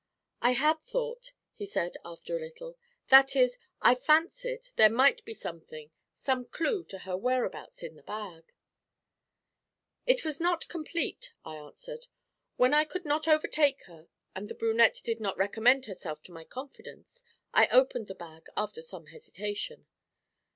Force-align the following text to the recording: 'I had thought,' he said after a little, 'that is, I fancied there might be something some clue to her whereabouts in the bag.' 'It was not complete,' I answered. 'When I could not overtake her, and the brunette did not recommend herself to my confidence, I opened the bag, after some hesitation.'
'I 0.41 0.51
had 0.53 0.81
thought,' 0.81 1.31
he 1.53 1.63
said 1.63 1.93
after 2.03 2.35
a 2.35 2.39
little, 2.39 2.75
'that 3.09 3.35
is, 3.35 3.59
I 3.83 3.93
fancied 3.93 4.69
there 4.75 4.89
might 4.89 5.23
be 5.25 5.35
something 5.35 5.91
some 6.11 6.45
clue 6.45 6.83
to 6.85 6.97
her 7.05 7.15
whereabouts 7.15 7.83
in 7.83 7.93
the 7.95 8.01
bag.' 8.01 8.51
'It 10.07 10.25
was 10.25 10.39
not 10.39 10.67
complete,' 10.67 11.33
I 11.45 11.57
answered. 11.57 12.07
'When 12.55 12.73
I 12.73 12.83
could 12.83 13.05
not 13.05 13.27
overtake 13.27 13.83
her, 13.83 14.07
and 14.35 14.49
the 14.49 14.55
brunette 14.55 14.99
did 15.03 15.19
not 15.19 15.37
recommend 15.37 15.85
herself 15.85 16.23
to 16.23 16.31
my 16.31 16.45
confidence, 16.45 17.21
I 17.53 17.67
opened 17.67 18.07
the 18.07 18.15
bag, 18.15 18.47
after 18.57 18.81
some 18.81 19.05
hesitation.' 19.05 19.85